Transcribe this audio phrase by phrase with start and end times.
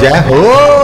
[0.00, 0.79] जय हो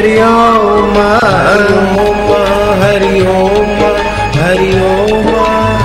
[0.00, 2.28] हरि ओम हरि ओम
[2.82, 3.80] हरि ओम
[4.36, 5.26] हरि ओम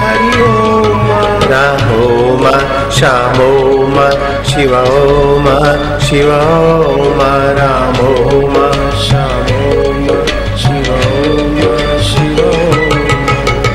[0.03, 1.09] हरि ओम
[1.49, 2.05] ममो
[2.43, 2.53] म
[2.97, 3.49] श्यामो
[3.95, 4.07] म
[4.51, 4.83] शिवो
[5.45, 5.57] म
[6.07, 6.39] शिवो
[7.17, 8.13] ममो
[8.53, 8.71] म
[9.03, 10.15] श्यामो म
[10.63, 12.49] शिवो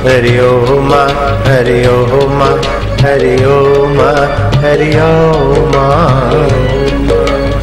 [0.08, 1.04] हरि ओ म
[1.48, 2.42] हरि ओम
[3.04, 4.00] हरि ओम
[4.64, 5.76] हरि ओम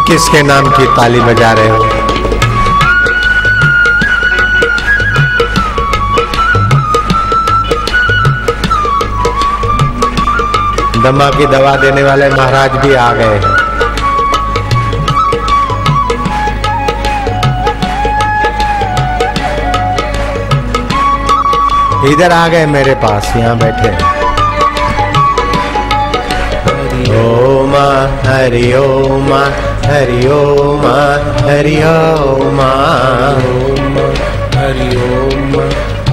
[0.06, 1.84] किसके नाम की ताली बजा रहे हो?
[11.02, 13.38] दमा की दवा देने वाले महाराज भी आ गए।
[22.12, 23.94] इधर आ गए मेरे पास, यहाँ बैठे।
[27.20, 27.74] ओम,
[28.26, 29.32] हरि ओम
[29.85, 30.85] हरि ओम
[31.47, 32.59] हरि ओम
[34.57, 35.55] हरि ओम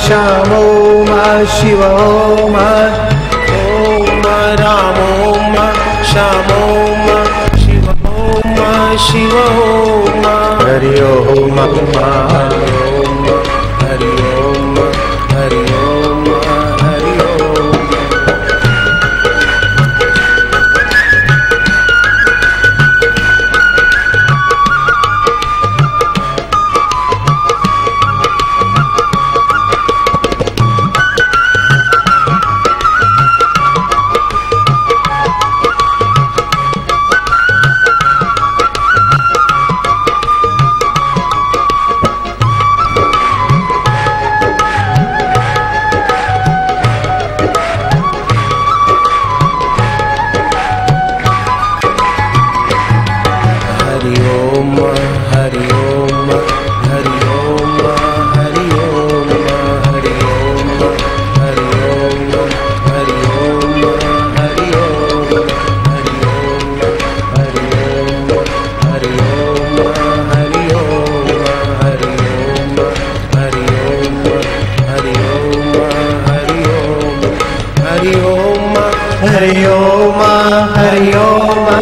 [0.00, 4.22] श्याम ॐ शिव ॐ ॐ
[4.60, 5.00] राम
[5.30, 5.56] ॐ
[6.12, 10.24] श्याम ॐ शिव ॐ शिव ॐ
[10.62, 12.51] हरि ओम्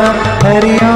[0.03, 0.90] हरिया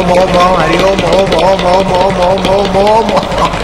[0.00, 3.58] ओम ओम ओम हरि ओम ओम ओम ओम ओम ओम ओम ओम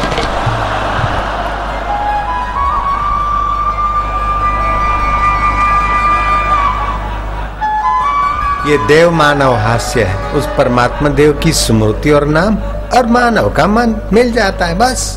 [8.69, 12.57] ये देव मानव हास्य है उस परमात्मा देव की स्मृति और नाम
[12.97, 15.09] और मानव का मन मिल जाता है बस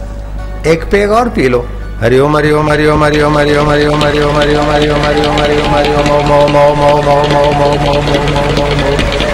[0.67, 1.65] एक पेग और पी लो
[2.01, 6.85] हरिओम हरिओम हरिओम हरिओम हरिओम हरिओम हरिओम हरिओम हरिओम हरिओम हरिओम हरिओम ओम ओम ओम
[6.85, 9.28] ओम ओम ओम ओम ओम ओम ओम ओम